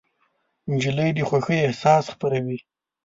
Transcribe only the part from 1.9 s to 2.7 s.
خپروي.